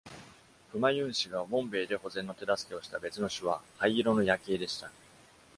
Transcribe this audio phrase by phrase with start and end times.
[0.71, 4.89] フマユーン氏がボンベイで保全の手助けをした別の種は灰色の野鶏でした。